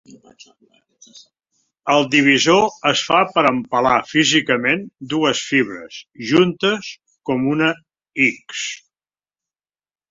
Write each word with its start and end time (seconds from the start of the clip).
El 1.95 2.07
divisor 2.15 2.89
es 2.93 3.03
fa 3.11 3.19
per 3.35 3.45
empalar 3.51 3.99
físicament 4.13 4.83
dues 5.15 5.45
fibres 5.53 6.01
"juntes" 6.33 6.93
com 7.31 7.49
una 7.55 7.73
X. 8.29 8.67